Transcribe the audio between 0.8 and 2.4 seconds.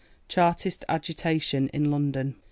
Agitation in London.